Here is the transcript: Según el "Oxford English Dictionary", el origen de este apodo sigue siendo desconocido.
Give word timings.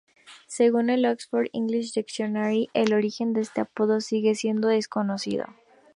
Según 0.47 0.89
el 0.89 1.05
"Oxford 1.05 1.49
English 1.53 1.93
Dictionary", 1.93 2.69
el 2.73 2.91
origen 2.95 3.33
de 3.33 3.41
este 3.41 3.61
apodo 3.61 4.01
sigue 4.01 4.33
siendo 4.33 4.67
desconocido. 4.69 5.45